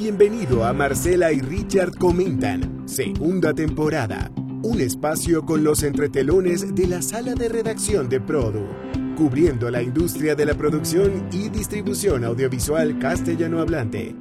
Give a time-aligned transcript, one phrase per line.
[0.00, 4.30] Bienvenido a Marcela y Richard Comentan, segunda temporada.
[4.62, 8.66] Un espacio con los entretelones de la sala de redacción de Produ,
[9.14, 14.16] cubriendo la industria de la producción y distribución audiovisual castellano hablante.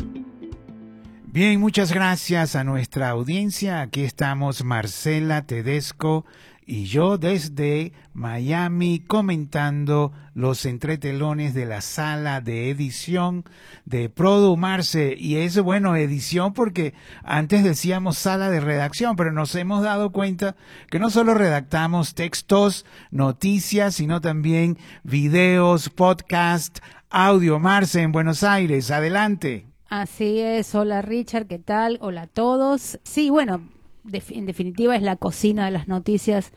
[1.27, 3.79] Bien, muchas gracias a nuestra audiencia.
[3.79, 6.25] Aquí estamos Marcela Tedesco
[6.69, 13.43] y yo desde Miami comentando los entretelones de la sala de edición
[13.85, 15.15] de Produmarse.
[15.17, 16.93] Y es bueno, edición porque
[17.23, 20.55] antes decíamos sala de redacción, pero nos hemos dado cuenta
[20.91, 26.77] que no solo redactamos textos, noticias, sino también videos, podcast,
[27.09, 27.57] audio.
[27.57, 29.65] Marce en Buenos Aires, adelante.
[29.89, 31.97] Así es, hola Richard, ¿qué tal?
[31.99, 32.99] Hola a todos.
[33.01, 33.59] Sí, bueno,
[34.29, 36.51] en definitiva es la cocina de las noticias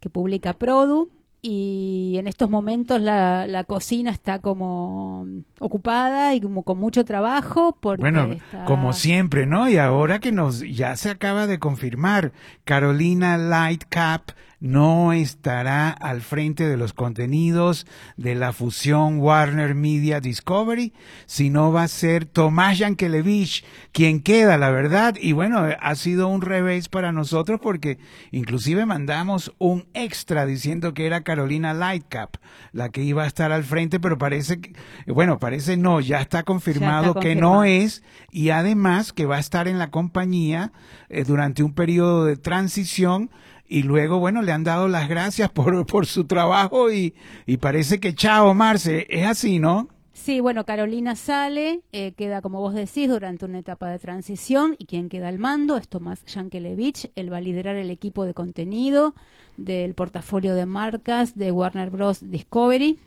[0.00, 1.10] que publica Produ.
[1.40, 5.24] Y en estos momentos la, la, cocina está como
[5.60, 10.62] ocupada y como con mucho trabajo porque bueno como siempre no y ahora que nos
[10.62, 12.32] ya se acaba de confirmar
[12.64, 20.92] Carolina Lightcap no estará al frente de los contenidos de la fusión Warner Media Discovery,
[21.26, 25.14] sino va a ser Tomás Yankelevich quien queda, la verdad.
[25.20, 27.98] Y bueno, ha sido un revés para nosotros porque
[28.30, 32.36] inclusive mandamos un extra diciendo que era Carolina Lightcap
[32.72, 34.74] la que iba a estar al frente, pero parece que,
[35.06, 39.68] bueno, parece no, ya está confirmado, que no es y además que va a estar
[39.68, 40.72] en la compañía
[41.08, 43.30] eh, durante un periodo de transición
[43.68, 47.14] y luego, bueno, le han dado las gracias por, por su trabajo y,
[47.46, 49.88] y parece que chao, Marce, es así, ¿no?
[50.18, 54.86] Sí, bueno, Carolina sale, eh, queda, como vos decís, durante una etapa de transición y
[54.86, 57.10] quien queda al mando es Tomás Yankelevich.
[57.14, 59.14] Él va a liderar el equipo de contenido
[59.56, 62.28] del portafolio de marcas de Warner Bros.
[62.28, 62.98] Discovery,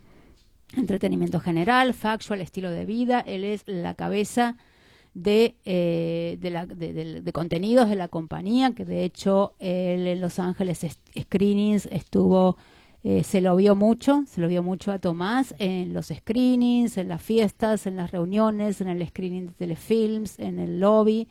[0.77, 3.19] entretenimiento general, factual, estilo de vida.
[3.19, 4.55] Él es la cabeza
[5.13, 10.85] de, eh, de, la, de, contenidos de la compañía, que de hecho en Los Ángeles
[11.19, 12.57] Screenings estuvo,
[13.03, 17.09] eh, se lo vio mucho, se lo vio mucho a Tomás en los screenings, en
[17.09, 21.27] las fiestas, en las reuniones, en el screening de telefilms, en el lobby.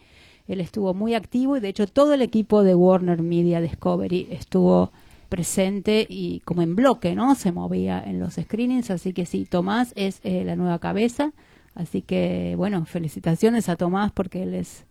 [0.47, 4.91] Él estuvo muy activo y de hecho todo el equipo de Warner Media Discovery estuvo
[5.28, 7.37] presente y como en bloque, ¿no?
[7.37, 11.32] Se movía en los screenings, así que sí, Tomás es eh, la nueva cabeza
[11.81, 14.85] Así que, bueno, felicitaciones a Tomás porque él es,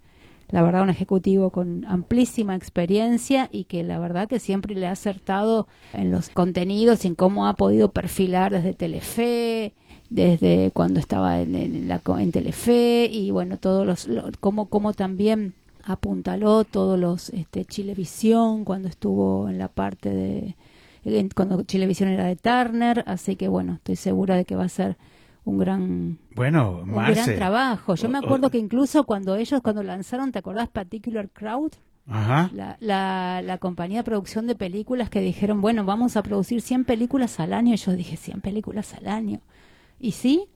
[0.50, 4.92] la verdad, un ejecutivo con amplísima experiencia y que la verdad que siempre le ha
[4.92, 9.74] acertado en los contenidos y en cómo ha podido perfilar desde Telefe,
[10.10, 17.00] desde cuando estaba en, en Telefe y bueno, todos los, cómo, cómo también apuntaló todos
[17.00, 20.56] los este, Chilevisión cuando estuvo en la parte de
[21.36, 24.98] cuando Chilevisión era de Turner, así que bueno, estoy segura de que va a ser
[25.50, 30.32] un gran bueno un gran trabajo yo me acuerdo que incluso cuando ellos cuando lanzaron
[30.32, 31.74] te acordás Particular Crowd
[32.12, 32.50] Ajá.
[32.54, 36.86] La, la, la, compañía de producción de películas que dijeron, bueno, vamos a producir 100
[36.86, 37.76] películas al año.
[37.76, 39.42] Y yo dije, 100 películas al año.
[40.00, 40.50] Y sí,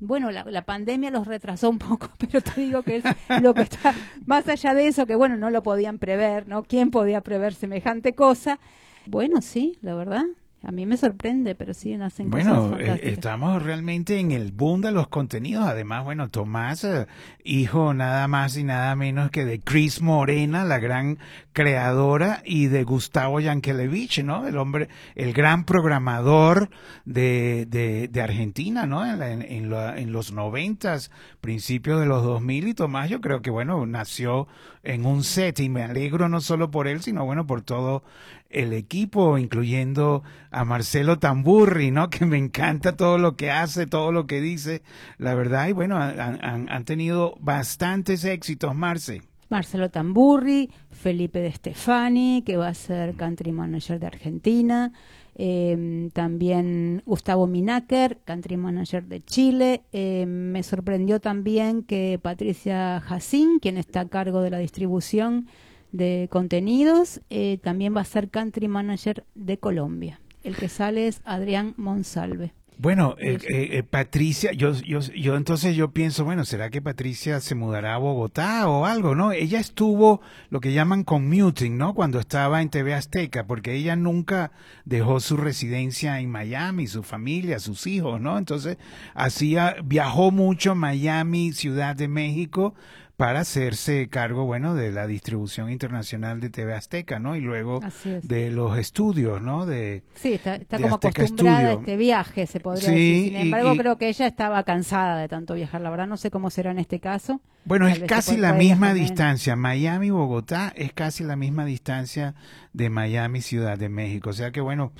[0.00, 3.04] bueno, la, la, pandemia los retrasó un poco, pero te digo que es
[3.42, 3.94] lo que está
[4.24, 6.62] más allá de eso, que bueno, no lo podían prever, ¿no?
[6.62, 8.58] ¿Quién podía prever semejante cosa?
[9.06, 10.24] Bueno, sí, la verdad,
[10.62, 14.92] a mí me sorprende, pero sí hacen bueno, eh, estamos realmente en el boom de
[14.92, 15.66] los contenidos.
[15.66, 17.06] Además, bueno, Tomás, eh,
[17.44, 21.18] hijo nada más y nada menos que de Chris Morena, la gran
[21.54, 24.46] creadora, y de Gustavo Yankelevich, ¿no?
[24.46, 26.68] El hombre, el gran programador
[27.06, 29.06] de, de, Argentina, ¿no?
[29.06, 31.10] En, en, en los noventas,
[31.40, 34.46] principios de los dos mil, y Tomás yo creo que, bueno, nació
[34.82, 38.02] en un set y me alegro no solo por él, sino, bueno, por todo
[38.50, 42.10] el equipo, incluyendo a Marcelo Tamburri, ¿no?
[42.20, 44.82] Que me encanta todo lo que hace, todo lo que dice,
[45.18, 49.22] la verdad, y bueno, han, tenido bastantes éxitos, Marce.
[49.48, 54.92] Marcelo Tamburri, Felipe de Stefani, que va a ser country manager de Argentina,
[55.34, 59.82] em, también Gustavo Minaker, country manager de Chile.
[59.92, 65.48] Em, me sorprendió también que Patricia Jacín, quien está a cargo de la distribución,
[65.92, 70.20] de contenidos, eh, también va a ser country manager de Colombia.
[70.42, 72.52] El que sale es Adrián Monsalve.
[72.82, 77.54] Bueno, eh, eh, Patricia, yo, yo, yo entonces yo pienso, bueno, ¿será que Patricia se
[77.54, 79.32] mudará a Bogotá o algo, no?
[79.32, 81.92] Ella estuvo lo que llaman commuting, ¿no?
[81.92, 84.52] Cuando estaba en TV Azteca, porque ella nunca
[84.86, 88.38] dejó su residencia en Miami, su familia, sus hijos, ¿no?
[88.38, 88.78] Entonces,
[89.12, 92.74] hacía, viajó mucho Miami, Ciudad de México,
[93.20, 97.36] para hacerse cargo, bueno, de la distribución internacional de TV Azteca, ¿no?
[97.36, 97.80] Y luego
[98.22, 99.66] de los estudios, ¿no?
[99.66, 103.32] De, sí, está, como acostumbrada a este viaje, se podría decir.
[103.32, 105.82] Sin embargo, creo que ella estaba cansada de tanto viajar.
[105.82, 107.42] La verdad, no sé cómo será en este caso.
[107.66, 109.54] Bueno, es casi la misma distancia.
[109.54, 112.34] Miami-Bogotá es casi la misma distancia
[112.72, 114.30] de Miami-Ciudad de México.
[114.30, 114.92] O sea que, bueno,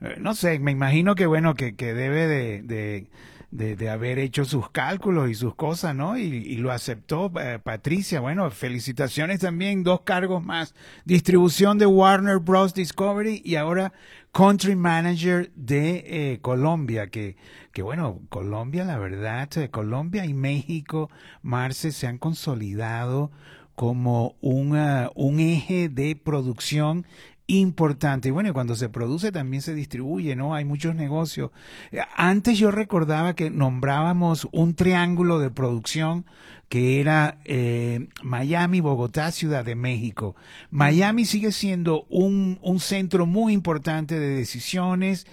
[0.00, 3.10] eh, no sé, me imagino que, bueno, que, que debe de de,
[3.90, 6.18] haber hecho sus cálculos y sus cosas, ¿no?
[6.18, 8.20] Y, lo aceptó eh, Patricia.
[8.20, 10.74] Bueno, felicitaciones también, dos cargos más.
[11.04, 12.74] Distribución de Warner Bros.
[12.74, 13.92] Discovery y ahora
[14.32, 17.36] Country Manager de eh, Colombia, que,
[17.72, 21.10] que bueno, Colombia, la verdad, eh, Colombia y México,
[21.42, 23.30] Marce, se han consolidado
[23.74, 24.78] como un,
[25.14, 27.06] un eje de producción
[27.46, 28.28] importante.
[28.28, 30.54] Y bueno, cuando se produce también se distribuye, ¿no?
[30.54, 31.50] Hay muchos negocios.
[31.92, 36.24] Eh, antes yo recordaba que nombrábamos un triángulo de producción
[36.68, 40.34] que era eh, Miami, Bogotá, Ciudad de México.
[40.70, 45.26] Miami sigue siendo un, un centro muy importante de decisiones,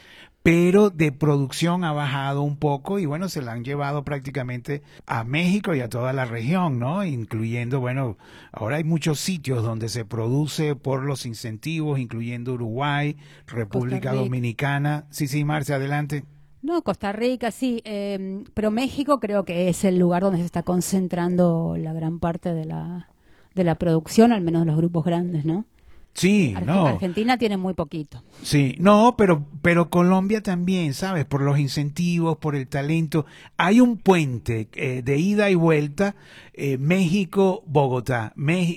[0.44, 5.24] pero de producción ha bajado un poco y bueno, se la han llevado prácticamente a
[5.24, 7.06] México y a toda la región, ¿no?
[7.06, 8.18] Incluyendo, bueno,
[8.52, 13.16] ahora hay muchos sitios donde se produce por los incentivos, incluyendo Uruguay,
[13.48, 15.06] República Dominicana.
[15.12, 16.26] Sí, sí, Marcia, adelante.
[16.62, 20.64] No, Costa Rica, sí, eh, pero México creo que es el lugar donde se está
[20.64, 23.10] concentrando la gran parte de la,
[23.56, 25.66] de la producción, al menos los grupos grandes, ¿no?
[26.14, 26.88] Sí, no.
[26.88, 28.22] Argentina tiene muy poquito.
[28.44, 31.26] Sí, no, pero, pero Colombia también, ¿sabes?
[31.26, 33.26] Por los incentivos, por el talento.
[33.58, 36.16] Hay un puente eh, de ida y vuelta,
[36.54, 38.34] eh, México-Bogotá,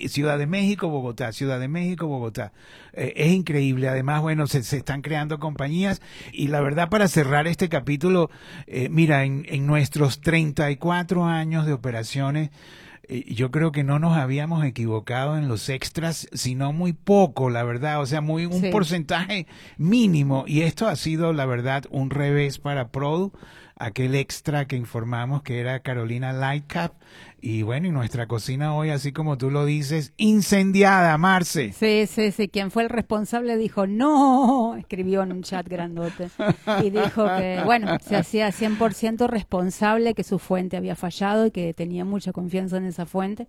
[0.08, 2.52] Ciudad de México, Bogotá, Ciudad de México, Bogotá.
[2.94, 3.90] Eh, es increíble.
[3.90, 6.00] Además, bueno, se, se, están creando compañías.
[6.32, 8.30] Y la verdad, para cerrar este capítulo,
[8.88, 12.50] mira, en, en nuestros 34 años de operaciones,
[13.08, 18.00] yo creo que no nos habíamos equivocado en los extras, sino muy poco, la verdad,
[18.00, 20.44] o sea, muy un porcentaje mínimo.
[20.46, 23.32] Y esto ha sido, la verdad, un revés para Produ
[23.76, 26.94] aquel extra que informamos que era Carolina Lightcap.
[27.40, 31.72] Y bueno, y nuestra cocina hoy, así como tú lo dices, incendiada, Marce.
[31.72, 32.48] Sí, sí, sí.
[32.48, 36.28] Quien fue el responsable dijo, no, escribió en un chat grandote.
[36.82, 41.72] Y dijo que, bueno, se hacía 100% responsable, que su fuente había fallado y que
[41.74, 43.46] tenía mucha confianza en esa fuente.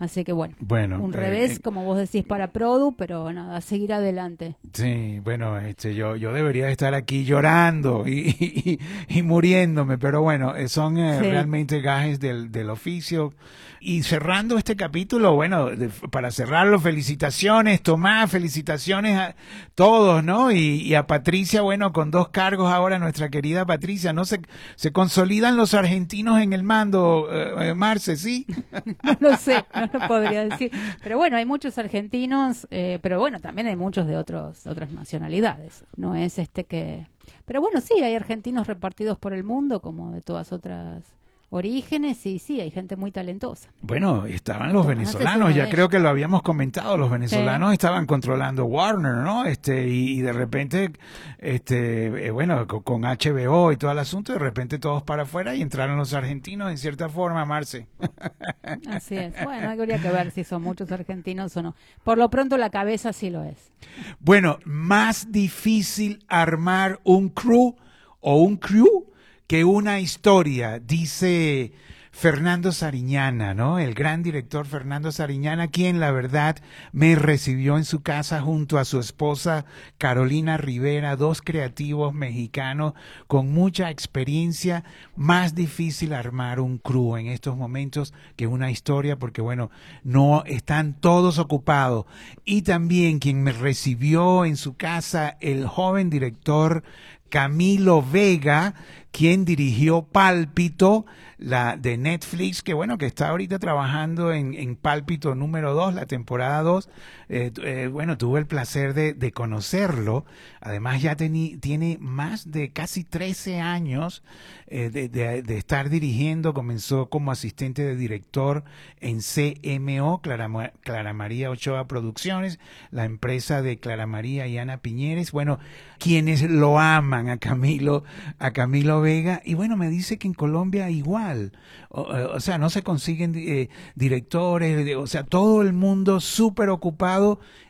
[0.00, 0.56] Así que bueno,
[0.98, 4.56] un eh, revés, eh, como vos decís, para Produ, pero nada, seguir adelante.
[4.72, 10.68] Sí, bueno, este, yo, yo debería estar aquí llorando y, y, muriéndome, pero bueno, eh,
[10.68, 13.34] son realmente gajes del, del oficio.
[13.82, 15.70] Y cerrando este capítulo, bueno,
[16.10, 19.34] para cerrarlo, felicitaciones, Tomás, felicitaciones a
[19.74, 20.52] todos, ¿no?
[20.52, 24.26] Y, a Patricia, bueno, con dos cargos ahora, nuestra querida Patricia, ¿no?
[24.26, 24.42] Se,
[24.76, 28.46] se consolidan los argentinos en el mando, eh, eh, Marce, ¿sí?
[29.02, 30.70] no lo sé, no lo podría decir.
[31.02, 35.84] Pero bueno, hay muchos argentinos, eh, pero bueno, también hay muchos de otros, otras nacionalidades.
[35.96, 37.06] No es este que...
[37.44, 41.02] Pero bueno, sí, hay argentinos repartidos por el mundo, como de todas otras
[41.50, 43.70] orígenes y sí, hay gente muy talentosa.
[43.82, 49.16] Bueno, estaban los venezolanos, ya creo que lo habíamos comentado, los venezolanos estaban controlando Warner,
[49.16, 49.44] ¿no?
[49.44, 50.92] Este y, de repente
[51.38, 55.62] este eh, bueno, con, HBO y todo el asunto, de repente todos para afuera y
[55.62, 57.88] entraron los argentinos en cierta forma, Marce.
[58.88, 59.34] Así es.
[59.50, 61.74] Bueno, habría que ver si son muchos argentinos o no.
[62.04, 63.72] Por lo pronto la cabeza sí lo es.
[64.20, 67.74] Bueno, más difícil armar un crew
[68.20, 69.09] o un crew
[69.50, 71.72] que una historia, dice
[72.12, 73.80] Fernando Sariñana, ¿no?
[73.80, 76.58] El gran director Fernando Sariñana, quien la verdad
[76.92, 79.64] me recibió en su casa junto a su esposa
[79.98, 82.94] Carolina Rivera, dos creativos mexicanos
[83.26, 84.84] con mucha experiencia.
[85.16, 89.72] Más difícil armar un crew en estos momentos que una historia, porque bueno,
[90.04, 92.06] no están todos ocupados.
[92.44, 96.84] Y también quien me recibió en su casa, el joven director
[97.30, 98.74] Camilo Vega,
[99.10, 101.06] quien dirigió Pálpito,
[101.38, 106.62] la de Netflix, que bueno, que está ahorita trabajando en, Pálpito número 2, la temporada
[106.62, 106.88] 2.
[107.32, 110.24] Eh, eh, bueno, tuve el placer de, conocerlo.
[110.60, 114.24] Además, ya tiene más de casi 13 años
[114.66, 116.54] eh, de, estar dirigiendo.
[116.54, 118.64] Comenzó como asistente de director
[119.00, 122.58] en CMO, Clara, María Ochoa Producciones,
[122.90, 125.30] la empresa de Clara María y Ana Piñeres.
[125.30, 125.60] Bueno,
[126.00, 128.02] quienes lo aman a Camilo,
[128.40, 131.52] a Camilo Vega y bueno, me dice que en Colombia igual,
[131.90, 137.19] o, sea, no se consiguen directores, o sea, todo el mundo súper ocupado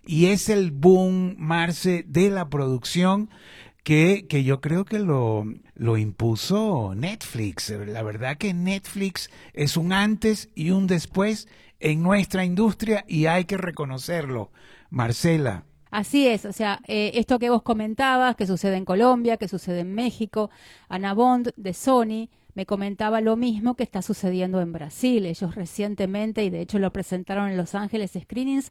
[0.06, 3.30] y es el boom, Marce, de la producción
[3.84, 7.70] que, que yo creo que lo, lo impuso Netflix.
[7.70, 11.48] La verdad que Netflix es un antes y un después
[11.80, 14.50] en nuestra industria y hay que reconocerlo.
[14.90, 15.64] Marcela.
[15.90, 19.80] Así es, o sea, eh, esto que vos comentabas, que sucede en Colombia, que sucede
[19.80, 20.50] en México,
[20.88, 22.28] Ana Bond de Sony
[22.60, 25.24] me comentaba lo mismo que está sucediendo en Brasil.
[25.24, 28.70] Ellos recientemente, y de hecho lo presentaron en Los Ángeles Screenings,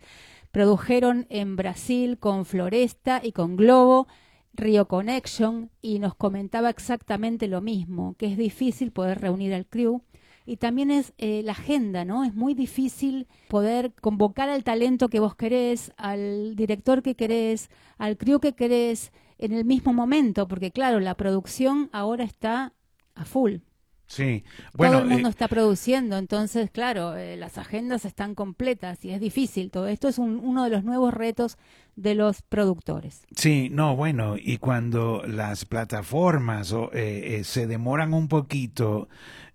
[0.52, 4.08] produjeron en Brasil con Floresta y con Globo
[4.54, 10.04] Rio Connection y nos comentaba exactamente lo mismo, que es difícil poder reunir al crew
[10.46, 12.24] y también es eh, la agenda, ¿no?
[12.24, 18.18] Es muy difícil poder convocar al talento que vos querés, al director que querés, al
[18.18, 22.74] crew que querés en el mismo momento, porque claro, la producción ahora está
[23.16, 23.58] a full.
[24.10, 29.06] Sí, bueno, todo el mundo eh, está produciendo, entonces, claro, eh, las agendas están completas
[29.06, 29.70] y es difícil.
[29.70, 31.60] Todo esto es uno de los nuevos retos
[31.96, 33.22] de los productores.
[33.36, 36.74] Sí, no, bueno, y cuando las plataformas
[37.44, 39.10] se demoran un poquito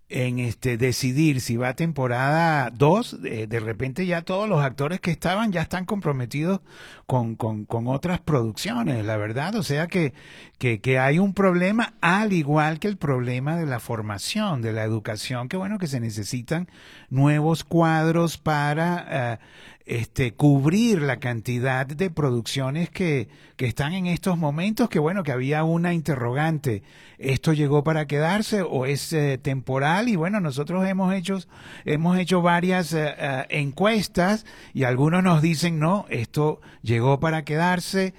[0.09, 5.11] en este decidir si va a temporada 2, de, repente ya todos los actores que
[5.11, 6.61] estaban ya están comprometidos
[7.07, 9.55] con, con, con otras producciones, la verdad.
[9.55, 10.13] O sea que,
[10.59, 14.85] que, que, hay un problema, al igual que el problema de la formación, de la
[14.85, 16.69] educación, que bueno, que se necesitan
[17.11, 19.33] nuevos cuadros para...
[19.35, 19.39] Eh,
[19.87, 25.33] este, cubrir la cantidad de producciones que, que están en estos momentos, que bueno, que
[25.33, 26.83] había una interrogante,
[27.19, 30.09] ¿esto llegó para quedarse o es eh, temporal?
[30.09, 31.39] Y bueno, nosotros hemos hecho,
[31.85, 38.15] hemos hecho varias eh, eh, encuestas y algunos nos dicen, no, esto llegó para quedarse,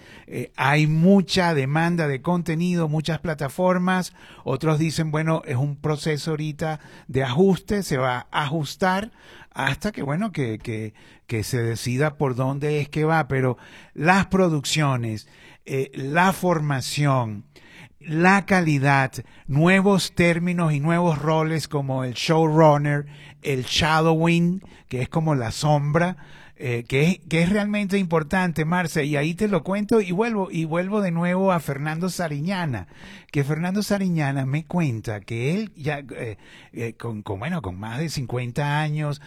[0.55, 7.23] hay mucha demanda de contenido, muchas plataformas, otros dicen, bueno, es un proceso ahorita de
[7.23, 9.11] ajuste, se va a ajustar
[9.55, 10.93] hasta que, bueno, que, que,
[11.27, 13.57] que se decida por dónde es que va, pero
[13.93, 15.29] las producciones,
[15.65, 17.45] eh, la formación,
[18.01, 19.13] la calidad,
[19.47, 23.05] nuevos términos y nuevos roles como el showrunner,
[23.43, 26.17] el shadowing, que es como la sombra,
[26.57, 30.49] eh, que, es, que es realmente importante, Marce, y ahí te lo cuento y vuelvo,
[30.49, 32.87] y vuelvo de nuevo a Fernando Sariñana,
[33.31, 36.37] que Fernando Sariñana me cuenta que él ya, eh,
[36.71, 39.21] eh, con, con, bueno, con más de 50 años,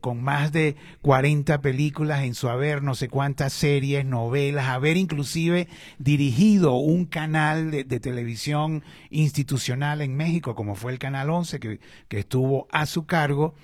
[0.00, 5.68] con más de 40 películas en su haber, no sé cuántas series, novelas, haber inclusive
[5.98, 11.80] dirigido un canal de, de televisión institucional en México, como fue el Canal 11, que,
[12.08, 13.54] que estuvo a su cargo,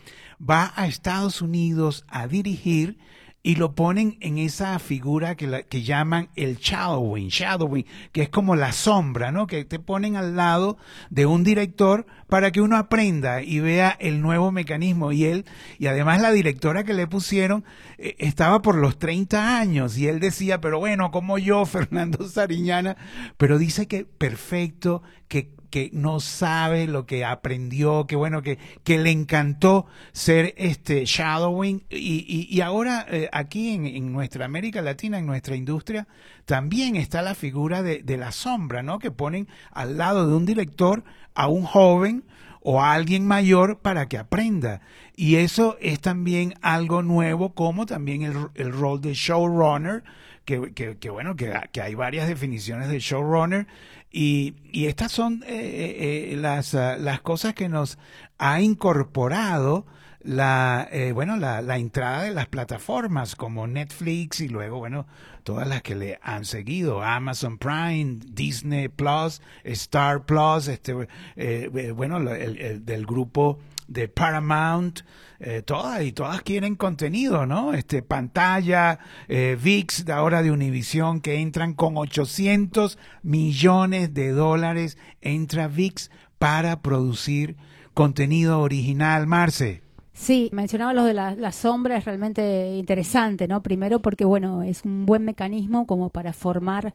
[0.40, 2.98] va a Estados Unidos a dirigir
[3.42, 8.28] y lo ponen en esa figura que, la, que llaman el shadowing, shadowing, que es
[8.28, 9.46] como la sombra, ¿no?
[9.46, 10.76] Que te ponen al lado
[11.08, 15.12] de un director para que uno aprenda y vea el nuevo mecanismo.
[15.12, 15.46] Y él,
[15.78, 17.64] y además la directora que le pusieron,
[17.96, 22.96] eh, estaba por los 30 años y él decía, pero bueno, como yo, Fernando Sariñana,
[23.38, 28.98] pero dice que perfecto, que que no sabe lo que aprendió, que bueno, que, que
[28.98, 31.84] le encantó ser este shadowing.
[31.88, 36.08] Y, y, ahora eh, aquí en, en, nuestra América Latina, en nuestra industria,
[36.44, 38.98] también está la figura de, de la sombra, ¿no?
[38.98, 42.24] Que ponen al lado de un director a un joven
[42.60, 44.82] o a alguien mayor para que aprenda.
[45.16, 50.02] Y eso es también algo nuevo, como también el, el rol de showrunner,
[50.44, 53.66] que, que, que bueno, que, que, hay varias definiciones de showrunner
[54.10, 57.98] y, y estas son eh, eh, eh, las, uh, las cosas que nos
[58.38, 59.86] ha incorporado
[60.22, 65.06] la, eh, bueno, la, la, entrada de las plataformas como Netflix y luego, bueno,
[65.44, 72.18] todas las que le han seguido, Amazon Prime, Disney Plus, Star Plus, este, eh, bueno,
[72.18, 73.58] el, el, del grupo
[73.90, 75.00] de Paramount,
[75.40, 77.74] eh, todas y todas quieren contenido, ¿no?
[77.74, 84.96] Este pantalla, eh, VIX de ahora de Univision que entran con 800 millones de dólares
[85.20, 87.56] entra VIX para producir
[87.92, 89.82] contenido original, Marce.
[90.12, 93.62] Sí, mencionaba lo de la, la, sombra, es realmente interesante, ¿no?
[93.62, 96.94] Primero porque, bueno, es un buen mecanismo como para formar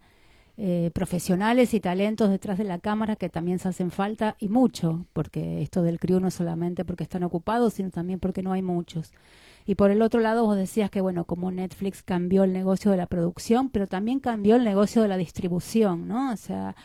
[0.58, 5.06] eh, profesionales y talentos detrás de la cámara que también se hacen falta y mucho,
[5.12, 9.12] porque esto del crew no solamente porque están ocupados, sino también porque no hay muchos.
[9.66, 12.98] Y por el otro lado, vos decías que, bueno, como Netflix cambió el negocio de
[12.98, 16.32] la producción, pero también cambió el negocio de la distribución, ¿no?
[16.32, 16.76] O sea,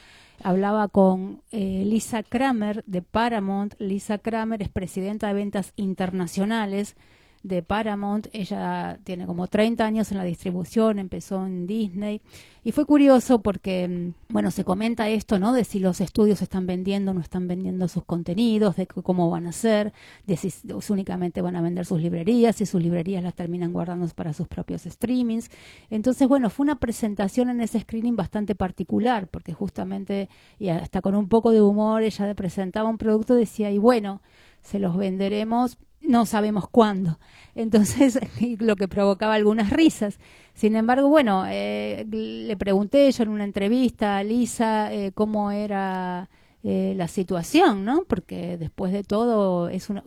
[0.43, 3.75] hablaba con eh, Lisa Kramer de Paramount.
[3.79, 6.97] Lisa Kramer es presidenta de ventas internacionales
[7.43, 8.29] de Paramount.
[8.33, 12.21] Ella tiene como 30 años en la distribución, empezó en Disney.
[12.63, 15.53] Y fue curioso porque, mm, bueno, se comenta esto, ¿no?
[15.55, 19.47] De si los estudios están vendiendo o no están vendiendo sus contenidos, de cómo van
[19.47, 19.95] a ser,
[20.27, 20.53] de si
[20.91, 24.83] únicamente van a vender sus librerías, si sus librerías las terminan guardando para sus propios
[24.83, 25.51] streamings.
[25.89, 30.29] Entonces, bueno, fue una presentación en ese screening bastante particular, porque justamente,
[30.59, 34.21] y hasta con un poco de humor, ella presentaba un producto, decía, y bueno,
[34.63, 35.79] se los venderemos
[36.11, 37.19] no sabemos cuándo.
[37.55, 38.19] Entonces,
[38.59, 40.19] lo que provocaba algunas risas.
[40.55, 46.29] Sin embargo, bueno, eh, le pregunté yo en una entrevista a Lisa eh, cómo era
[46.63, 48.05] eh, la situación, ¿no?
[48.07, 50.03] Porque después de todo es una,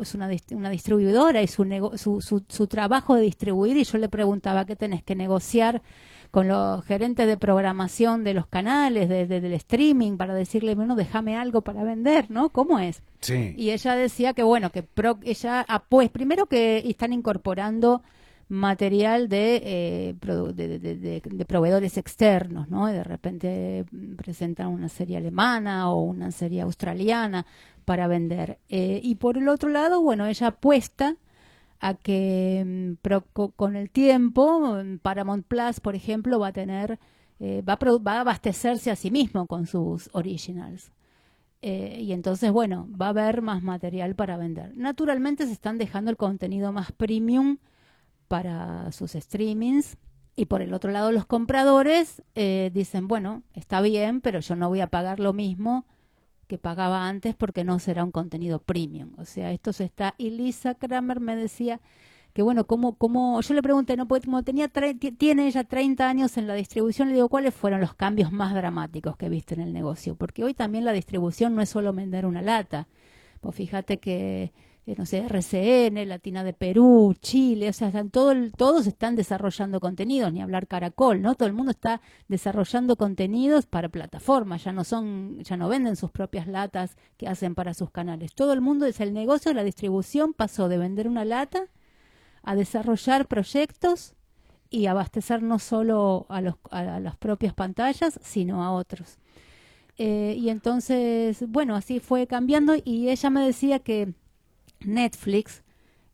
[0.69, 1.63] distribuidora y su,
[1.97, 5.81] su, su, su trabajo de distribuir y yo le preguntaba qué tenés que negociar
[6.33, 11.37] con los gerentes de programación de los canales, de, del streaming, para decirle, bueno, déjame
[11.37, 12.49] algo para vender, ¿no?
[12.49, 13.03] ¿Cómo es?
[13.19, 13.53] Sí.
[13.55, 14.83] Y ella decía que, bueno, que
[15.25, 18.01] ella, ah, pues, primero que están incorporando
[18.49, 22.87] material de, eh, de, proveedores externos, ¿no?
[22.87, 23.85] de repente
[24.17, 27.45] presentan una serie alemana o una serie australiana
[27.85, 28.57] para vender.
[28.69, 31.15] Eh, y por el otro lado, bueno, ella apuesta
[31.83, 36.97] a que mm, con el tiempo mm, Paramount Plus, por ejemplo, va a tener,
[37.41, 40.93] eh, va, a va, a abastecerse a sí mismo con sus originals.
[41.61, 44.71] Eh, y entonces, bueno, va a haber más material para vender.
[44.77, 47.57] Naturalmente se están dejando el contenido más premium
[48.29, 49.97] para sus streamings.
[50.37, 54.69] Y por el otro lado, los compradores eh, dicen, bueno, está bien, pero yo no
[54.69, 55.85] voy a pagar lo mismo
[56.47, 59.13] que pagaba antes porque no será un contenido premium.
[59.17, 60.15] O sea, esto se está...
[60.17, 61.79] Y Lisa Kramer me decía
[62.33, 66.47] que bueno, como, como yo le pregunté, no como tenía tiene ella 30 años en
[66.47, 70.15] la distribución, le digo, ¿cuáles fueron los cambios más dramáticos que viste en el negocio?
[70.15, 72.87] Porque hoy también la distribución no es solo vender una lata.
[73.39, 74.51] Pues fíjate que
[74.85, 79.79] eh, no sé, RCN, Latina de Perú, Chile, o sea, están todo todos están desarrollando
[79.79, 81.35] contenidos, ni hablar Caracol, ¿no?
[81.35, 86.11] Todo el mundo está desarrollando contenidos para plataformas, ya no son, ya no venden sus
[86.11, 88.33] propias latas que hacen para sus canales.
[88.35, 91.67] Todo el mundo es el negocio de la distribución pasó de vender una lata
[92.41, 94.15] a desarrollar proyectos
[94.69, 99.17] y abastecer no solo a las propias pantallas, sino a otros.
[99.97, 104.13] Eh, y entonces, bueno, así fue cambiando y ella me decía que
[104.85, 105.63] Netflix,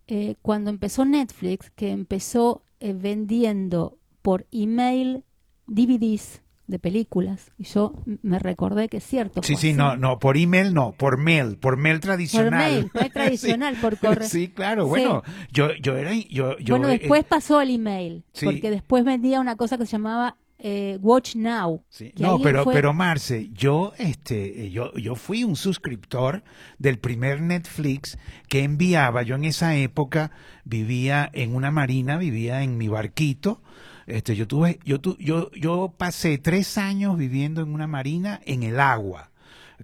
[0.07, 5.23] eh, cuando empezó Netflix, que empezó eh, vendiendo por email
[5.67, 9.41] DVDs de películas y yo me recordé que es cierto.
[9.41, 12.51] Sí, sí, no, no, por email no, por mail, por mail tradicional.
[12.51, 14.29] Por mail, mail tradicional, por correo.
[14.29, 19.03] Sí, claro, bueno, yo, yo era, yo, yo Bueno, después pasó al email, porque después
[19.03, 21.83] vendía una cosa que se llamaba eh, Watch Now.
[22.17, 26.43] No, pero, pero Marce, yo, este, eh, yo, yo fui un suscriptor
[26.77, 28.17] del primer Netflix
[28.47, 29.23] que enviaba.
[29.23, 30.31] Yo en esa época
[30.65, 33.61] vivía en una marina, vivía en mi barquito.
[34.05, 38.79] Este, yo tuve, yo, yo, yo pasé tres años viviendo en una marina en el
[38.79, 39.31] agua.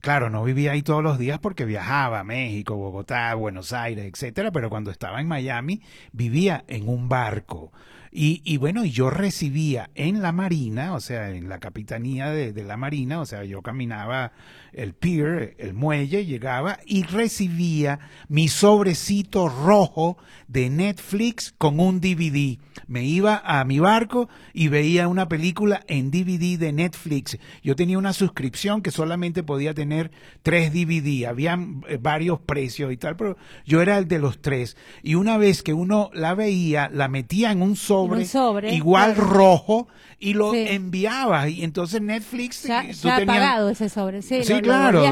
[0.02, 4.52] Claro, no vivía ahí todos los días porque viajaba a México, Bogotá, Buenos Aires, etcétera,
[4.52, 7.72] pero cuando estaba en Miami vivía en un barco.
[8.18, 12.64] Y, y bueno, yo recibía en la Marina, o sea, en la capitanía de, de,
[12.64, 14.32] la Marina, o sea, yo caminaba
[14.76, 22.60] el pier, el muelle, llegaba y recibía mi sobrecito rojo de Netflix con un DVD.
[22.88, 27.38] Me iba a mi barco y veía una película en DVD de Netflix.
[27.64, 30.12] Yo tenía una suscripción que solamente podía tener
[30.44, 31.26] tres DVD.
[31.26, 34.76] Habían eh, varios precios y tal, pero yo era el de los tres.
[35.02, 39.88] Y una vez que uno la veía, la metía en un sobre sobre, igual rojo
[40.20, 45.04] y lo enviaba y entonces Netflix ya, ha pagado ese sobre sí, claro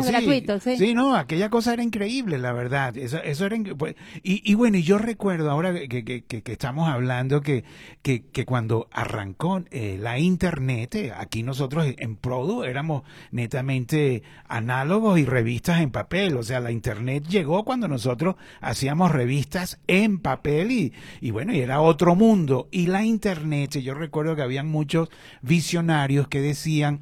[0.59, 0.93] sí.
[0.93, 2.97] no aquella cosa era increíble la verdad.
[2.97, 7.41] Eso, eso era pues, y, bueno y yo recuerdo ahora que, que, que, estamos hablando
[7.41, 7.63] que,
[8.01, 15.25] que, cuando arrancó eh, la internet eh, aquí nosotros en Produ éramos netamente análogos y
[15.25, 16.37] revistas en papel.
[16.37, 21.59] O sea la internet llegó cuando nosotros hacíamos revistas en papel y, y bueno y
[21.59, 22.67] era otro mundo.
[22.71, 25.09] Y la internet yo recuerdo que habían muchos
[25.41, 26.99] visionarios que decían,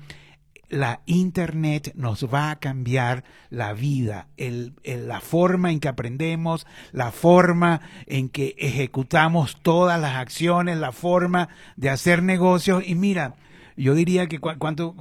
[0.72, 7.12] la Internet nos va a cambiar la vida, el, la forma en que aprendemos, la
[7.12, 12.84] forma en que ejecutamos todas las acciones, la forma de hacer negocios.
[12.88, 13.36] Y mira,
[13.78, 14.94] yo diría que cuánto,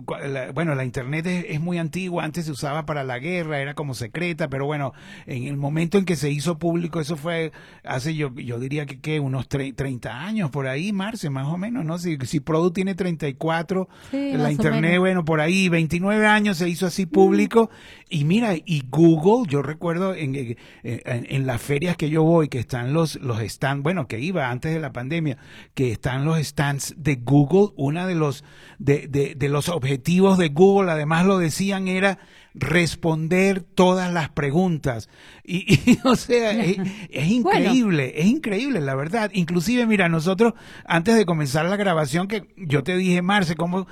[0.54, 4.48] bueno, la internet es, muy antigua, antes se usaba para la guerra, era como secreta,
[4.48, 4.92] pero bueno,
[5.26, 7.52] en el momento en que se hizo público, eso fue
[7.84, 9.20] hace yo, yo diría que, ¿qué?
[9.20, 11.98] unos 30 años por ahí, Marce, más o menos, ¿no?
[11.98, 17.06] Si, si Produ tiene 34, la internet, bueno, por ahí, 29 años se hizo así
[17.06, 17.70] público,
[18.08, 22.58] y mira, y Google, yo recuerdo en, en, en, las ferias que yo voy, que
[22.58, 25.38] están los, los stands, bueno, que iba antes de la pandemia,
[25.74, 28.44] que están los stands de Google, una de los
[28.78, 32.18] de, de, de los objetivos de Google, además lo decían, era
[32.54, 35.08] responder todas las preguntas.
[35.44, 39.30] Y, o sea, es, increíble, es increíble, la verdad.
[39.32, 43.86] Inclusive, mira, nosotros, antes de comenzar la grabación, que yo te dije, Marce, ¿cómo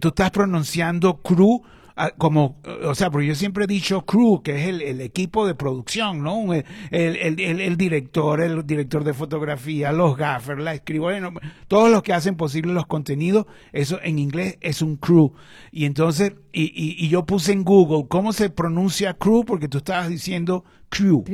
[0.00, 1.62] tú estás pronunciando crew?
[1.94, 5.54] Ah, como, o sea, porque yo siempre he dicho crew, que es el, equipo de
[5.54, 6.54] producción, ¿no?
[6.54, 11.30] El, el, director, el director de fotografía, los gaffers, la escribana,
[11.68, 15.32] todos los que hacen posible los contenidos, eso en inglés es un crew.
[15.70, 19.44] Y entonces, y, y, yo puse en Google, ¿cómo se pronuncia crew?
[19.44, 21.24] Porque tú estabas diciendo crew.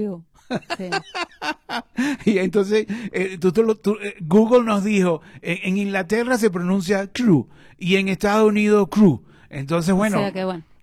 [2.24, 8.48] y entonces eh, eh, Google nos dijo, en Inglaterra se pronuncia crew y en Estados
[8.48, 9.22] Unidos crew.
[9.50, 10.18] Entonces, bueno.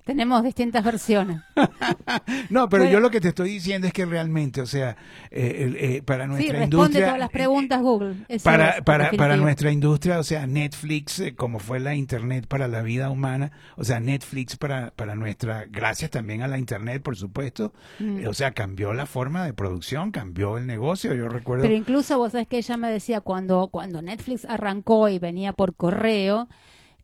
[0.05, 1.41] Tenemos distintas versiones.
[2.51, 4.95] no, pero yo lo que te estoy diciendo es que realmente, o sea,
[5.31, 7.05] eh, eh, para nuestra sí, responde industria.
[7.07, 8.15] todas las preguntas Google.
[8.43, 12.83] para, para, para nuestra industria, o sea, Netflix, eh, como fue la Internet para la
[12.83, 15.65] vida humana, o sea, Netflix para, para nuestra.
[15.71, 17.73] Gracias también a la Internet, por supuesto.
[17.97, 18.27] Mm.
[18.27, 21.15] o sea, cambió la forma de producción, cambió el negocio.
[21.15, 21.63] Yo recuerdo.
[21.63, 25.73] Pero incluso vos sabés que ella me decía cuando, cuando Netflix arrancó y venía por
[25.73, 26.47] correo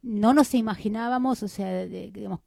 [0.02, 2.40] no nos imaginábamos, o sea, digamos,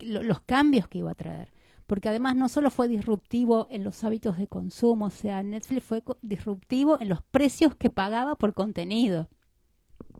[0.00, 1.52] los cambios que iba a traer.
[1.86, 6.02] Porque además no solo fue disruptivo en los hábitos de consumo, o sea, Netflix fue
[6.22, 9.28] disruptivo en los precios que pagaba por contenido.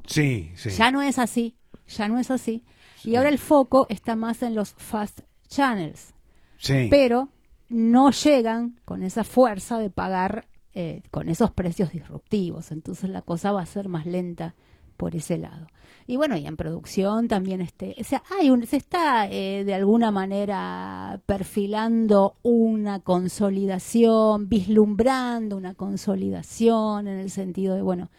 [0.07, 0.71] Sí, sí.
[0.71, 2.65] Ya no es así, ya no es así.
[3.05, 6.15] Y ahora el foco está más en los fast channels.
[6.59, 6.89] Sí.
[6.91, 7.29] Pero
[7.69, 12.71] no llegan con esa fuerza de pagar eh, con esos precios disruptivos.
[12.71, 14.55] Entonces la cosa va a ser más lenta
[14.97, 15.67] por ese lado.
[16.07, 19.75] Y bueno, y en producción también este, o sea, hay un, se está eh, de
[19.75, 28.11] alguna manera perfilando una consolidación, vislumbrando una consolidación en el sentido de, bueno,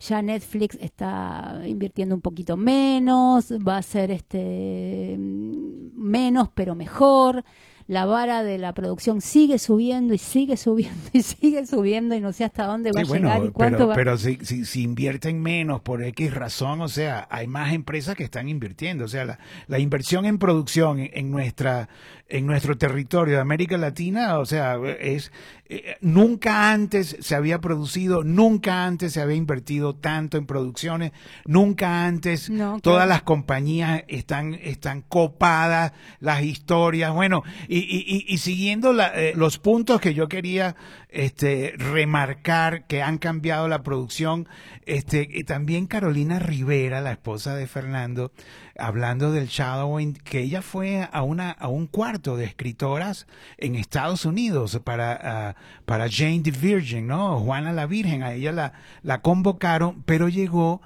[0.00, 7.44] ya Netflix está invirtiendo un poquito menos, va a ser este menos pero mejor
[7.92, 12.32] la vara de la producción sigue subiendo y sigue subiendo y sigue subiendo y no
[12.32, 15.42] sé hasta dónde va a llegar y cuánto pero, va Pero si, si, si, invierten
[15.42, 19.04] menos por X razón, o sea, hay más empresas que están invirtiendo.
[19.04, 21.90] O sea, la, la inversión en producción en, nuestra
[22.30, 25.30] en nuestro territorio de América Latina, o sea, es
[25.74, 31.12] eh, nunca antes se había producido, nunca antes se había invertido tanto en producciones,
[31.46, 32.50] nunca antes
[32.82, 39.58] todas las compañías están están copadas, las historias, bueno, y, y, y siguiendo eh, los
[39.58, 40.76] puntos que yo quería
[41.12, 44.48] este, remarcar que han cambiado la producción,
[44.86, 48.32] este, y también Carolina Rivera, la esposa de Fernando,
[48.78, 53.26] hablando del shadowing, que ella fue a una a un cuarto de escritoras
[53.58, 57.38] en Estados Unidos para ah, para Jane the Virgin, ¿no?
[57.40, 58.72] Juana la Virgen, a ella la
[59.02, 60.80] la convocaron, pero llegó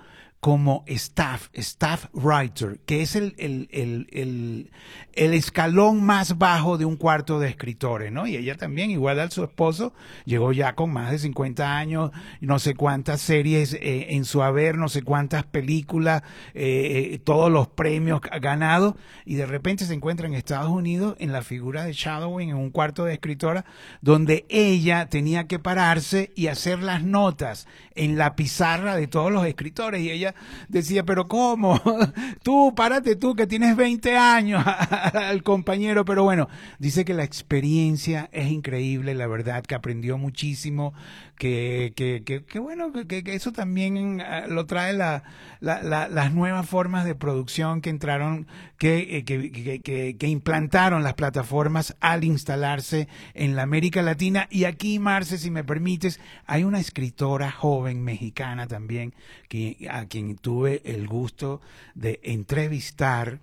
[0.46, 4.70] como staff, staff writer, que es el, el, el,
[5.12, 8.28] el, escalón más bajo de un cuarto de escritores, ¿no?
[8.28, 9.92] Y ella también, igual a su esposo,
[10.24, 14.78] llegó ya con más de 50 años, no sé cuántas series eh, en su haber,
[14.78, 16.22] no sé cuántas películas,
[16.54, 21.32] eh, eh, todos los premios ganados, y de repente se encuentra en Estados Unidos en
[21.32, 23.64] la figura de Shadowing, en un cuarto de escritora,
[24.00, 29.44] donde ella tenía que pararse y hacer las notas en la pizarra de todos los
[29.44, 30.35] escritores, y ella
[30.68, 31.80] decía, pero ¿cómo?
[32.42, 34.64] Tú, párate tú que tienes 20 años
[35.14, 40.94] al compañero, pero bueno, dice que la experiencia es increíble, la verdad, que aprendió muchísimo,
[41.36, 45.22] que, que, que, bueno, que, eso también ah, lo trae la,
[45.60, 48.46] las nuevas formas de producción que entraron,
[48.80, 54.48] eh, que, que, implantaron las plataformas al instalarse en la América Latina.
[54.50, 59.14] Y aquí, Marce, si me permites, hay una escritora joven mexicana también,
[59.48, 61.60] que, a quien tuve el gusto
[61.94, 63.40] de entrevistar,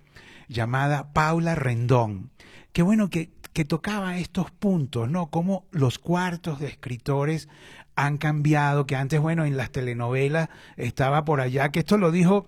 [0.48, 2.30] llamada Paula Rendón.
[2.72, 5.28] Qué bueno que, que tocaba estos puntos, ¿no?
[5.28, 7.48] Cómo los cuartos de escritores
[7.96, 12.46] han cambiado, que antes, bueno, en las telenovelas estaba por allá, que esto lo dijo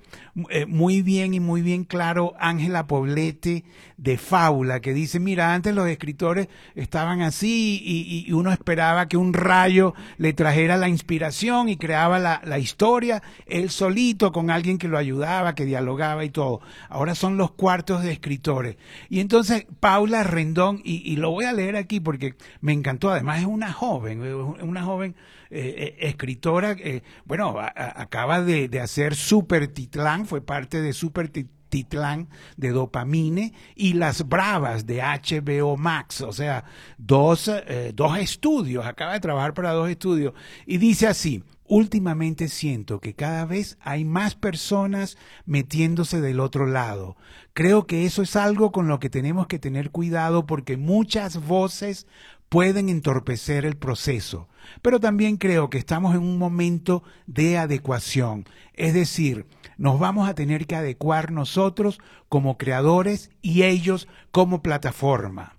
[0.51, 3.65] eh, muy bien y muy bien claro Ángela Poblete
[3.97, 9.33] de Fábula, que dice, mira, antes los escritores estaban así y, uno esperaba que un
[9.33, 14.89] rayo le trajera la inspiración y creaba la, la historia, él solito, con alguien que
[14.89, 16.61] lo ayudaba, que dialogaba y todo.
[16.89, 18.77] Ahora son los cuartos de escritores.
[19.09, 23.41] Y entonces Paula Rendón, y, y lo voy a leer aquí porque me encantó, además
[23.41, 25.15] es una joven, una joven
[25.51, 31.31] eh, eh, escritora, eh, bueno, acaba de, hacer Super Titlán, fue parte de Super
[31.69, 36.65] Titlán de Dopamine y Las Bravas de HBO Max, o sea,
[36.99, 37.51] dos,
[37.95, 40.35] dos estudios, acaba de trabajar para dos estudios,
[40.67, 47.17] y dice así, Últimamente siento que cada vez hay más personas metiéndose del otro lado.
[47.55, 52.07] Creo que eso es algo con lo que tenemos que tener cuidado porque muchas voces
[52.49, 54.49] pueden entorpecer el proceso.
[54.83, 59.47] Pero también creo que estamos en un momento de adecuación, es decir,
[59.79, 65.55] nos vamos a tener que adecuar nosotros como creadores y ellos como plataforma.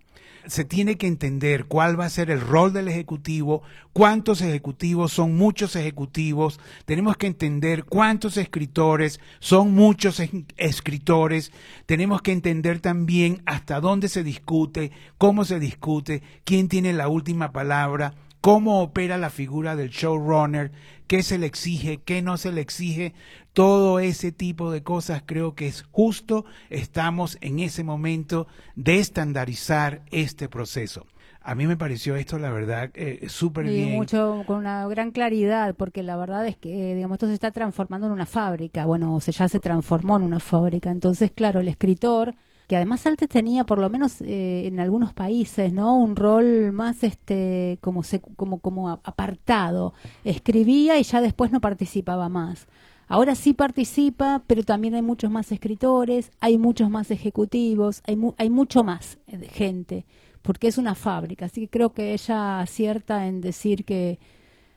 [0.48, 5.36] Se tiene que entender cuál va a ser el rol del Ejecutivo, cuántos ejecutivos son
[5.36, 10.22] muchos ejecutivos, tenemos que entender cuántos escritores son muchos
[10.56, 11.52] escritores,
[11.86, 17.52] tenemos que entender también hasta dónde se discute, cómo se discute, quién tiene la última
[17.52, 20.72] palabra, cómo opera la figura del showrunner,
[21.08, 23.14] qué se le exige, qué no se le exige,
[23.54, 30.02] todo ese tipo de cosas creo que es justo, estamos en ese momento de estandarizar
[30.12, 31.08] este proceso.
[31.42, 33.92] A mí me pareció esto, la verdad, eh, súper bien.
[33.94, 38.08] mucho, con una gran claridad, porque la verdad es que, digamos, esto se está transformando
[38.08, 38.86] en una fábrica.
[38.86, 40.92] Bueno, o sea, ya se transformó en una fábrica.
[40.92, 42.36] Entonces, claro, el escritor
[42.68, 47.04] que además antes tenía por lo menos eh, en algunos países no un rol más
[47.04, 48.04] este como
[48.36, 49.94] como como apartado.
[50.26, 52.68] Escribía y ya después no participaba más.
[53.08, 58.50] Ahora sí participa pero también hay muchos más escritores hay muchos más ejecutivos hay hay
[58.50, 60.06] mucho más eh, gente
[60.42, 61.46] porque es una fábrica.
[61.46, 64.20] Así que creo que ella acierta en decir que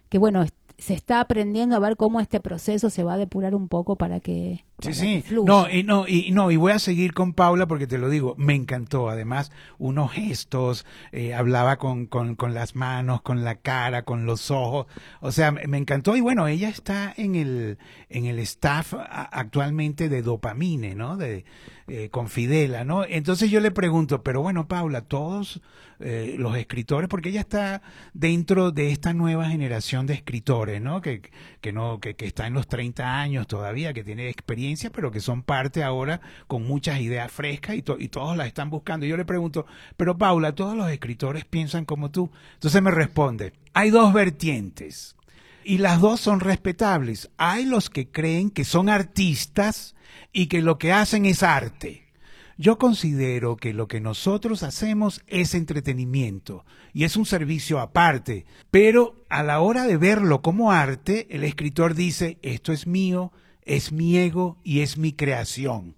[0.08, 0.44] que bueno
[0.78, 4.20] se está aprendiendo a ver cómo este proceso se va a depurar un poco para
[4.20, 5.24] que Sí, sí.
[5.44, 8.34] No, y no, y no, y voy a seguir con Paula porque te lo digo,
[8.38, 9.08] me encantó.
[9.08, 14.50] Además, unos gestos, eh, hablaba con, con, con, las manos, con la cara, con los
[14.50, 14.86] ojos.
[15.20, 16.16] O sea, me encantó.
[16.16, 21.16] Y bueno, ella está en el, en el staff actualmente de Dopamine, ¿no?
[21.16, 21.44] De,
[21.92, 23.04] eh, con Fidela, ¿no?
[23.04, 25.60] Entonces yo le pregunto, pero bueno, Paula, todos
[25.98, 27.82] eh, los escritores, porque ella está
[28.14, 31.00] dentro de esta nueva generación de escritores, ¿no?
[31.00, 31.20] Que,
[31.60, 35.20] que no, que, que está en los 30 años todavía, que tiene experiencia pero que
[35.20, 39.06] son parte ahora con muchas ideas frescas y, y todos las están buscando.
[39.06, 42.30] Y yo le pregunto, pero Paula, ¿todos los escritores piensan como tú?
[42.54, 45.16] Entonces me responde, hay dos vertientes
[45.64, 47.30] y las dos son respetables.
[47.36, 49.94] Hay los que creen que son artistas
[50.32, 52.10] y que lo que hacen es arte.
[52.56, 59.24] Yo considero que lo que nosotros hacemos es entretenimiento y es un servicio aparte, pero
[59.30, 63.32] a la hora de verlo como arte, el escritor dice, esto es mío,
[63.70, 65.94] es mi ego y es mi creación.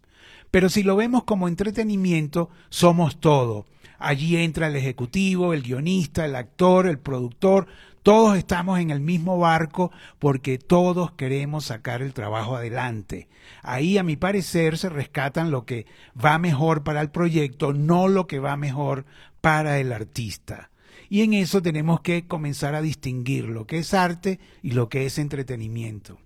[0.50, 3.64] Pero si lo vemos como entretenimiento, somos todo.
[3.98, 7.68] Allí entra el ejecutivo, el guionista, el actor, el productor,
[8.02, 13.28] todos estamos en el mismo barco porque todos queremos sacar el trabajo adelante.
[13.62, 15.86] Ahí, a mi parecer, se rescatan lo que
[16.22, 19.06] va mejor para el proyecto, no lo que va mejor
[19.40, 20.70] para el artista.
[21.08, 25.06] Y en eso tenemos que comenzar a distinguir lo que es arte y lo que
[25.06, 26.18] es entretenimiento.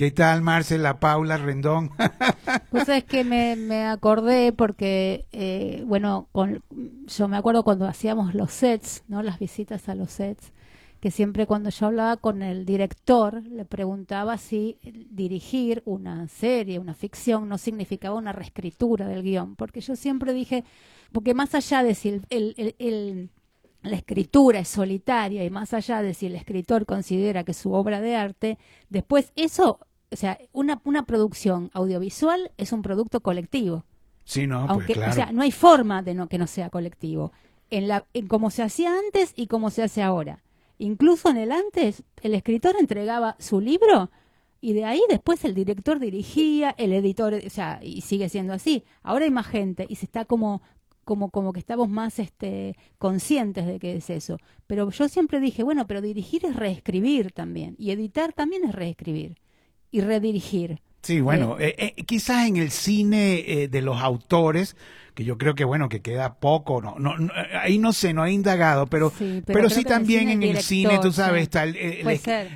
[0.00, 1.90] ¿Qué tal, Marcela Paula Rendón?
[2.70, 6.62] Pues es que me, me acordé porque, eh, bueno, con,
[7.06, 9.22] yo me acuerdo cuando hacíamos los sets, ¿no?
[9.22, 10.52] Las visitas a los sets,
[11.00, 14.78] que siempre cuando yo hablaba con el director, le preguntaba si
[15.10, 19.54] dirigir una serie, una ficción, no significaba una reescritura del guion.
[19.54, 20.64] Porque yo siempre dije,
[21.12, 23.30] porque más allá de si el, el, el
[23.82, 27.72] la escritura es solitaria y más allá de si el escritor considera que es su
[27.72, 28.58] obra de arte,
[28.90, 29.80] después eso
[30.12, 33.84] o sea, una, una producción audiovisual es un producto colectivo.
[34.24, 35.12] Sí, no, pues Aunque, claro.
[35.12, 37.32] O sea, no hay forma de no, que no sea colectivo.
[37.70, 40.42] En, la, en cómo se hacía antes y cómo se hace ahora.
[40.78, 44.10] Incluso en el antes, el escritor entregaba su libro
[44.60, 48.84] y de ahí después el director dirigía, el editor, o sea, y sigue siendo así.
[49.02, 50.62] Ahora hay más gente y se está como
[51.04, 54.36] como, como que estamos más este, conscientes de que es eso.
[54.68, 59.36] Pero yo siempre dije, bueno, pero dirigir es reescribir también, y editar también es reescribir
[59.90, 60.80] y redirigir.
[61.02, 64.76] Sí, bueno, eh, eh, quizás en el cine eh, de los autores,
[65.20, 67.30] que yo creo que bueno, que queda poco, no, no, no,
[67.60, 70.98] ahí no sé, no he indagado, pero Sí, pero, pero sí también en el cine,
[71.02, 71.42] tú sabes, sí.
[71.42, 71.76] está el,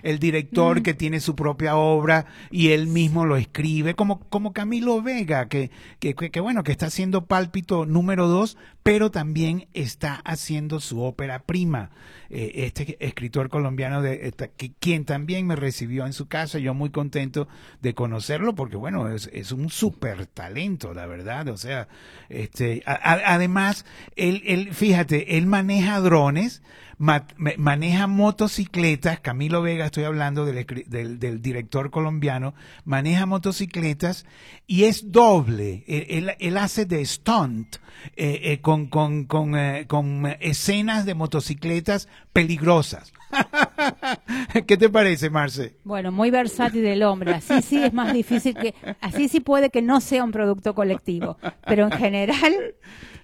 [0.03, 0.83] el- director Mm.
[0.83, 5.71] que tiene su propia obra y él mismo lo escribe, como, como Camilo Vega, que,
[5.99, 11.03] que, que, que bueno, que está haciendo Pálpito número dos, pero también está haciendo su
[11.03, 11.91] ópera prima.
[12.31, 16.73] Eh, este escritor colombiano, de, esta- que, quien también me recibió en su casa, yo
[16.73, 17.47] muy contento
[17.83, 21.49] de conocerlo, porque bueno, es, es un súper talento, la verdad.
[21.49, 21.89] O sea,
[22.29, 22.54] este,
[22.87, 23.85] a- a- además,
[24.17, 26.63] él, él, fíjate, él maneja drones,
[26.99, 32.55] maneja motocicletas, Camilo Vega, estoy hablando del, del, del director colombiano,
[32.85, 34.27] maneja motocicletas
[34.67, 37.77] y es doble, él, él- él hace de stunt
[38.17, 43.13] eh, eh, con, con, con, eh, con escenas de motocicletas peligrosas.
[44.67, 45.77] ¿Qué te parece, Marce?
[45.85, 47.33] Bueno, muy versátil del hombre.
[47.35, 51.37] Así sí es más difícil que, así sí puede que no sea un producto colectivo.
[51.67, 52.53] Pero en general,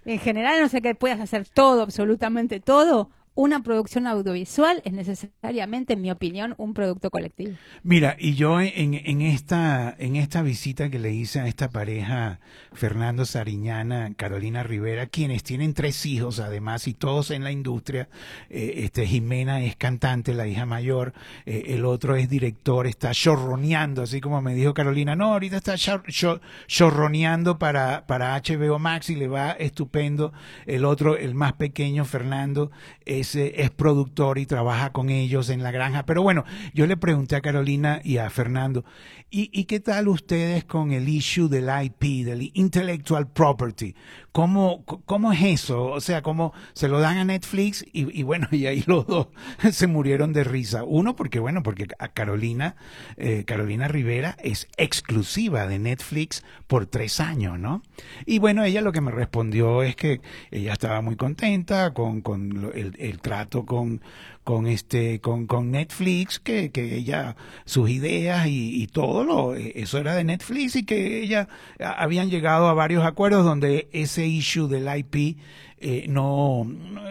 [0.05, 3.11] en general no sé que puedas hacer todo, absolutamente todo.
[3.43, 7.53] Una producción audiovisual es necesariamente, en mi opinión, un producto colectivo.
[7.83, 12.39] Mira, y yo en, en esta en esta visita que le hice a esta pareja,
[12.75, 18.11] Fernando Sariñana, Carolina Rivera, quienes tienen tres hijos además y todos en la industria,
[18.51, 21.15] eh, este Jimena es cantante, la hija mayor,
[21.47, 25.75] eh, el otro es director, está chorroneando, así como me dijo Carolina, no, ahorita está
[25.79, 30.35] chor- chor- chorroneando para, para HBO Max y le va estupendo.
[30.67, 32.71] El otro, el más pequeño, Fernando,
[33.07, 36.05] es, es productor y trabaja con ellos en la granja.
[36.05, 38.85] Pero bueno, yo le pregunté a Carolina y a Fernando,
[39.31, 43.95] ¿y, qué tal ustedes con el issue del IP, del intellectual property?
[44.33, 45.87] ¿Cómo, cómo es eso?
[45.87, 47.85] O sea, ¿cómo se lo dan a Netflix?
[47.93, 49.29] Y, y bueno, y ahí los dos
[49.73, 50.85] se murieron de risa.
[50.85, 52.77] Uno, porque bueno, porque a Carolina,
[53.17, 57.83] eh, Carolina Rivera es exclusiva de Netflix por tres años, ¿no?
[58.27, 62.73] Y bueno, ella lo que me respondió es que ella estaba muy contenta con, con
[62.75, 64.01] el, trato con,
[64.45, 69.73] con este con, con Netflix que, que ella sus ideas y, y todo lo eh,
[69.77, 74.69] eso era de Netflix y que ella habían llegado a varios acuerdos donde ese issue
[74.69, 75.39] del IP
[75.83, 76.67] eh, no,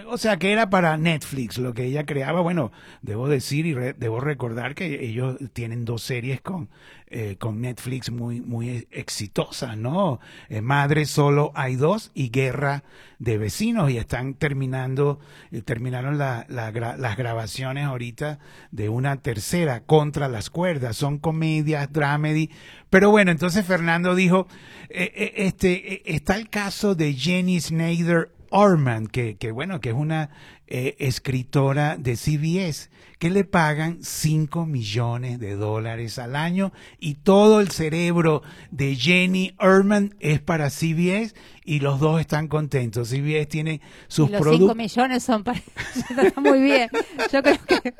[0.08, 2.42] o sea que era para Netflix lo que ella creaba.
[2.42, 6.70] Bueno debo decir y re- debo recordar que ellos tienen dos series con
[7.12, 12.84] eh, con Netflix muy muy exitosas no Eh, Madre solo hay dos y Guerra
[13.18, 15.20] de vecinos y están terminando
[15.52, 18.38] eh, terminaron la- las grabaciones ahorita
[18.72, 20.96] de una tercera contra las cuerdas.
[20.96, 22.52] Son comedias dramedy.
[22.92, 24.48] Pero bueno entonces Fernando dijo
[24.90, 30.30] eh, este está el caso de Jenny Snyder Orman, que, que bueno, que es una
[30.70, 37.60] eh, escritora de CBS, que le pagan 5 millones de dólares al año y todo
[37.60, 43.10] el cerebro de Jenny Orman es para CBS y los dos están contentos.
[43.10, 44.76] CBS tiene sus Y los 5 productos.
[44.78, 45.62] millones son para...
[46.42, 46.90] Muy bien.
[47.32, 47.94] Yo creo que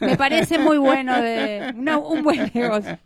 [0.00, 2.98] me parece muy bueno, de una- un buen negocio.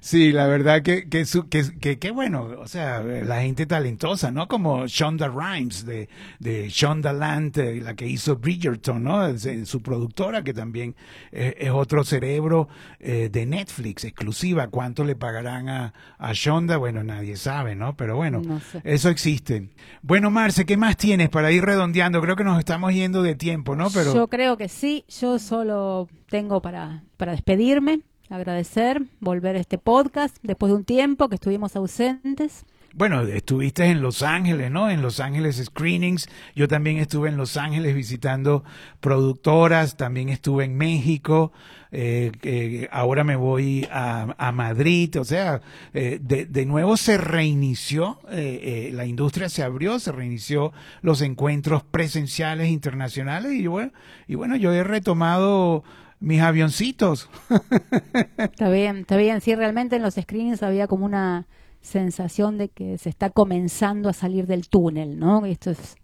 [0.00, 4.30] Sí, la verdad que, que, su- que, que, que bueno, o sea, la gente talentosa,
[4.30, 4.48] ¿no?
[4.48, 6.08] Como Shonda Rhimes de,
[6.38, 9.26] de Shonda Land, eh, la que hizo Bridgerton, ¿no?
[9.26, 10.94] Es, eh, su productora, que también
[11.30, 12.68] eh, es otro cerebro
[13.00, 14.68] eh, de Netflix, exclusiva.
[14.68, 16.76] ¿Cuánto le pagarán a, a Shonda?
[16.76, 17.96] Bueno, nadie sabe, ¿no?
[17.96, 18.80] Pero bueno, No sé.
[18.84, 19.70] eso existe.
[20.02, 22.20] Bueno, Marce, ¿qué más tienes para ir redondeando?
[22.20, 23.90] Creo que nos estamos yendo de tiempo, ¿no?
[23.90, 24.14] Pero...
[24.14, 25.04] Yo creo que sí.
[25.20, 31.28] Yo solo tengo para, para despedirme, agradecer, volver a este podcast después de un tiempo
[31.28, 32.64] que estuvimos ausentes.
[32.94, 34.90] Bueno, estuviste en Los Ángeles, ¿no?
[34.90, 36.28] En Los Ángeles Screenings.
[36.54, 38.64] Yo también estuve en Los Ángeles visitando
[39.00, 41.52] productoras, también estuve en México.
[41.90, 45.18] eh, eh, ahora me voy a, Madrid.
[45.20, 45.60] O sea,
[45.94, 51.20] eh, de, de nuevo se reinició, eh, eh, la industria se abrió, se reinició los
[51.22, 53.92] encuentros presenciales internacionales y bueno,
[54.28, 55.82] y bueno, yo he retomado
[56.20, 57.28] mis avioncitos.
[58.38, 59.40] Está bien, está bien.
[59.40, 61.46] Sí, realmente en los screenings había como una
[61.82, 65.44] sensación de que se está comenzando a salir del túnel, ¿no?
[65.44, 65.96] Esto es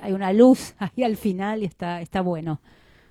[0.00, 2.60] hay una luz ahí al final y está está bueno.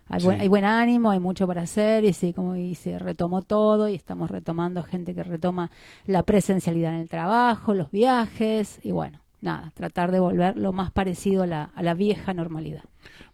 [0.10, 0.44] Hay, buen, Sí.
[0.44, 3.96] hay buen ánimo, hay mucho para hacer y sí, como y se retomó todo y
[3.96, 5.70] estamos retomando gente que retoma
[6.06, 10.92] la presencialidad en el trabajo, los viajes y bueno, nada, tratar de volver lo más
[10.92, 12.84] parecido a la, a la vieja normalidad.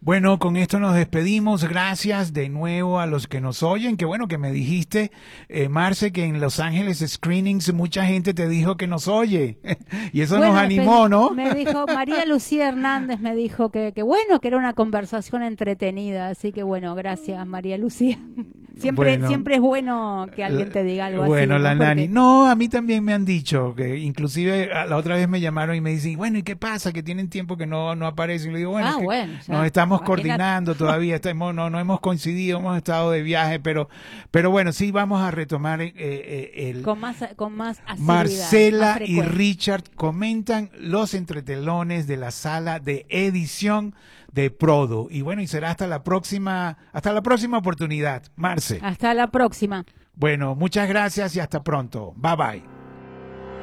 [0.04, 1.64] Bueno, con esto nos despedimos.
[1.64, 3.96] Gracias de nuevo a los que nos oyen.
[3.96, 5.10] Qué bueno que me dijiste,
[5.48, 9.58] eh, Marce, que en Los Ángeles Screenings mucha gente te dijo que nos oye.
[10.12, 11.30] y eso nos animó, ¿no?
[11.30, 16.28] Me dijo, María Lucía Hernández me dijo que, que bueno, que era una conversación entretenida.
[16.28, 18.18] Así que bueno, gracias, María Lucía.
[18.76, 21.62] Siempre, siempre es bueno que alguien te diga algo bueno, así.
[21.62, 22.08] Bueno, la nani.
[22.08, 25.80] No, a mí también me han dicho que inclusive la otra vez me llamaron y
[25.80, 26.92] me dicen, bueno, ¿y qué pasa?
[26.92, 28.50] Que tienen tiempo que no, no aparecen.
[28.50, 32.58] Y le digo, bueno, ah, bueno nos estamos coordinando todavía, estamos, no, no hemos coincidido,
[32.58, 33.88] hemos estado de viaje, pero,
[34.30, 36.82] pero bueno, sí vamos a retomar eh, eh, el...
[36.82, 43.94] Con más, con más Marcela y Richard comentan los entretelones de la sala de edición
[44.32, 45.08] de Prodo.
[45.10, 48.22] Y bueno, y será hasta la próxima, hasta la próxima oportunidad.
[48.36, 48.80] Marce.
[48.82, 49.84] Hasta la próxima.
[50.14, 52.12] Bueno, muchas gracias y hasta pronto.
[52.16, 52.73] Bye bye.